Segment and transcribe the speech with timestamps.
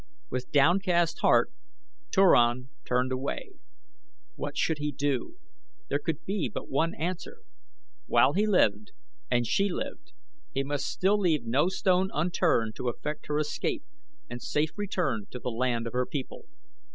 [0.31, 1.51] With downcast heart
[2.09, 3.51] Turan turned away.
[4.35, 5.37] What should he do?
[5.89, 7.43] There could be but one answer.
[8.07, 8.93] While he lived
[9.29, 10.13] and she lived
[10.55, 13.83] he must still leave no stone unturned to effect her escape
[14.27, 16.45] and safe return to the land of her people.